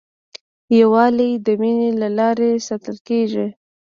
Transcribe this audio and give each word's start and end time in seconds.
یووالی 0.79 1.31
د 1.45 1.47
مینې 1.61 1.89
له 2.01 2.07
لارې 2.17 2.51
ساتل 2.67 2.97
کېږي. 3.07 3.47